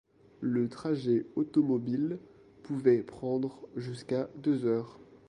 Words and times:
Le 0.39 0.67
trajet 0.67 1.27
automobile 1.35 2.17
pouvait 2.63 3.03
prendre 3.03 3.61
jusqu'à 3.75 4.31
deux 4.37 4.65
heures. 4.65 4.99